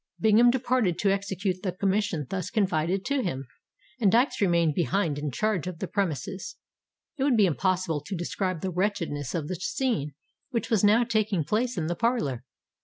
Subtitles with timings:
[0.19, 3.45] Bingham departed to execute the commission thus confided to him;
[3.99, 6.55] and Dykes remained behind in charge of the premises.
[7.17, 10.15] It would be impossible to describe the wretchedness of the scene
[10.49, 12.43] which was now taking place in the parlour.